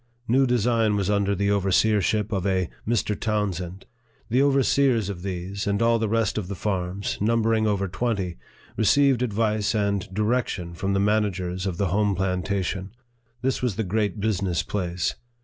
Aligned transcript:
New 0.27 0.47
Design 0.47 0.95
was 0.95 1.11
under 1.11 1.35
the 1.35 1.51
overseer 1.51 2.01
ship 2.01 2.31
of 2.31 2.43
a 2.47 2.71
Mr. 2.87 3.13
Townsend. 3.15 3.85
The 4.31 4.41
overseers 4.41 5.09
of 5.09 5.21
these, 5.21 5.67
and 5.67 5.79
all 5.79 5.99
the 5.99 6.09
rest 6.09 6.39
of 6.39 6.47
the 6.47 6.55
farms, 6.55 7.19
numbering 7.21 7.67
over 7.67 7.87
twenty, 7.87 8.37
re 8.77 8.83
ceived 8.85 9.21
advice 9.21 9.75
and 9.75 10.11
direction 10.11 10.73
from 10.73 10.93
the 10.93 10.99
managers 10.99 11.67
of 11.67 11.77
the 11.77 11.89
home 11.89 12.15
plantation. 12.15 12.89
This 13.43 13.61
was 13.61 13.75
the 13.75 13.83
great 13.83 14.19
business 14.19 14.63
place. 14.63 15.13